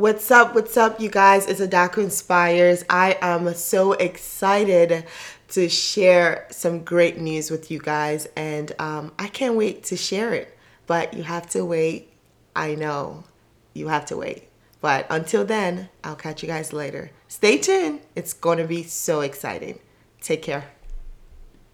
What's 0.00 0.30
up? 0.30 0.54
What's 0.54 0.78
up, 0.78 0.98
you 0.98 1.10
guys? 1.10 1.46
It's 1.46 1.60
Adaku 1.60 1.98
Inspires. 1.98 2.86
I 2.88 3.18
am 3.20 3.52
so 3.52 3.92
excited 3.92 5.04
to 5.48 5.68
share 5.68 6.46
some 6.50 6.84
great 6.84 7.18
news 7.18 7.50
with 7.50 7.70
you 7.70 7.80
guys, 7.80 8.26
and 8.34 8.72
um, 8.78 9.12
I 9.18 9.28
can't 9.28 9.56
wait 9.56 9.84
to 9.84 9.98
share 9.98 10.32
it. 10.32 10.56
But 10.86 11.12
you 11.12 11.24
have 11.24 11.50
to 11.50 11.66
wait. 11.66 12.14
I 12.56 12.76
know 12.76 13.24
you 13.74 13.88
have 13.88 14.06
to 14.06 14.16
wait. 14.16 14.48
But 14.80 15.06
until 15.10 15.44
then, 15.44 15.90
I'll 16.02 16.16
catch 16.16 16.42
you 16.42 16.48
guys 16.48 16.72
later. 16.72 17.10
Stay 17.28 17.58
tuned. 17.58 18.00
It's 18.16 18.32
going 18.32 18.56
to 18.56 18.66
be 18.66 18.84
so 18.84 19.20
exciting. 19.20 19.80
Take 20.22 20.40
care. 20.40 20.64